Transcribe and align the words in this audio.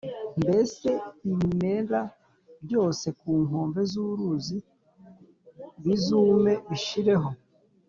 mbese 0.41 0.89
ibimera 1.29 2.01
byose 2.65 3.05
ku 3.19 3.29
nkombe 3.45 3.81
y’uruzi 3.93 4.57
bizume, 5.83 6.53
bishireho, 6.69 7.29